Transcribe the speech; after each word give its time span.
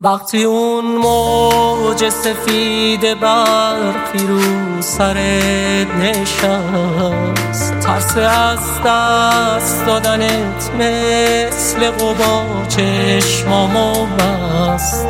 وقتی 0.00 0.44
اون 0.44 0.84
موج 0.84 2.08
سفید 2.08 3.20
برفی 3.20 4.26
رو 4.26 4.40
سرت 4.82 5.86
نشست 6.00 7.80
ترس 7.80 8.16
از 8.16 8.82
دست 8.86 9.86
دادنت 9.86 10.70
مثل 10.78 11.90
قبا 11.90 12.44
چشمامو 12.68 14.06
بست 14.06 15.06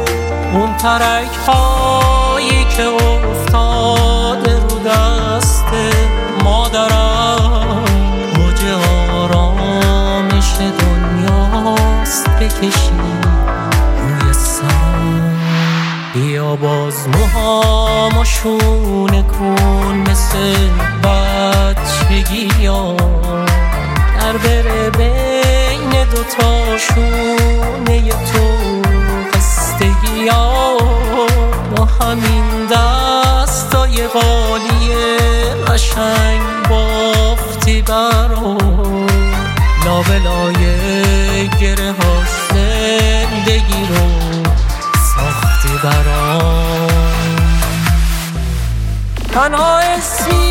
اون 0.53 0.77
ترک 0.77 1.37
هایی 1.47 2.65
که 2.77 2.87
افتاده 2.87 4.55
رو 4.55 4.79
دست 4.79 5.65
مادرم 6.45 7.85
موج 8.39 8.61
آرامش 9.13 10.55
دنیاست 10.59 12.29
بکشی. 12.29 12.96
باز 16.55 17.09
موهامو 17.09 18.25
شونه 18.25 19.23
کن 19.23 20.05
مثل 20.11 20.69
بچگی 21.05 22.67
ها 22.67 22.97
در 24.21 24.37
بره 24.37 24.91
بین 24.91 26.05
دوتا 26.05 26.79
شونه 26.79 28.09
تو 28.09 28.83
خستگی 29.35 30.29
ها 30.29 30.77
با 31.77 31.85
همین 31.85 32.67
دستای 32.67 34.07
غالی 34.07 34.95
قشنگ 35.69 36.41
بافتی 36.71 37.83
برو 37.83 38.59
لابلای 39.85 41.49
گره 41.61 41.93
هاش 41.93 42.29
زندگی 42.53 43.87
رو 43.89 44.26
برام. 45.87 46.87
تنها 49.33 49.79
اسمی 49.79 50.46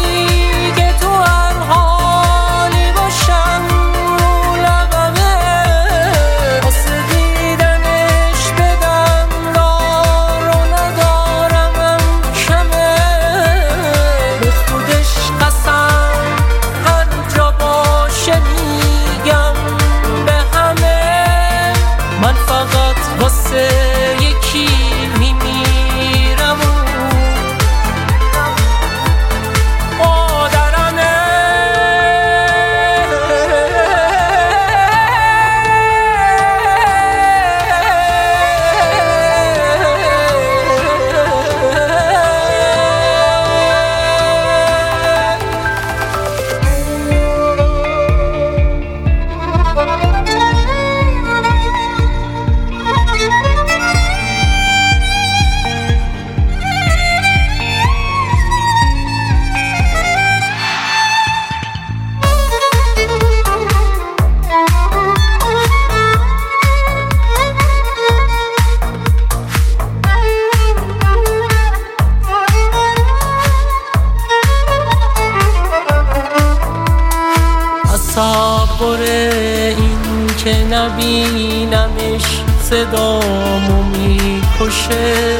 که 80.45 80.55
نبینمش 80.71 82.43
صدامو 82.69 83.83
می‌کشه. 83.83 85.37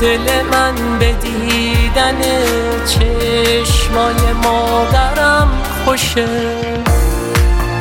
دل 0.00 0.42
من 0.52 0.98
به 0.98 1.12
دیدن 1.12 2.20
چشمای 2.86 4.32
مادرم 4.44 5.48
خوشه. 5.84 6.26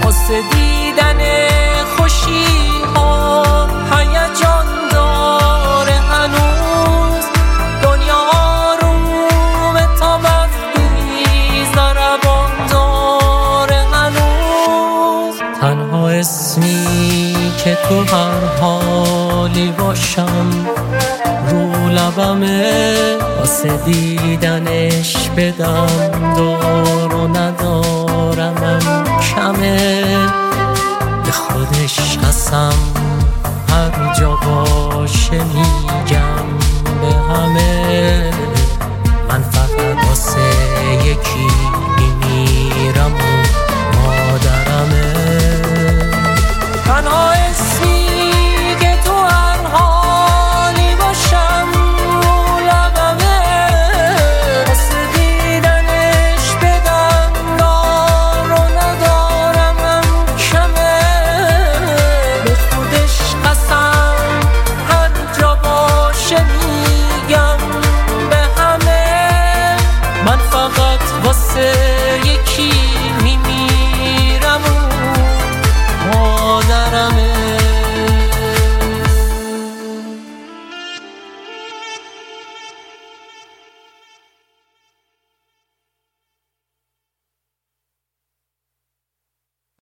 واسه 0.03 0.41
که 17.65 17.77
تو 17.89 18.15
هر 18.15 18.61
حالی 18.61 19.71
باشم 19.71 20.67
رو 21.49 21.89
لبمه 21.89 23.17
واسه 23.39 23.77
دیدنش 23.77 25.29
بدم 25.37 25.87
دار 26.37 27.15
و 27.15 27.27
ندارمم 27.27 29.03
کمه. 29.35 30.03
به 31.25 31.31
خودش 31.31 32.17
قسم 32.17 32.73
هر 33.69 34.13
جا 34.19 34.35
باشه 34.35 35.41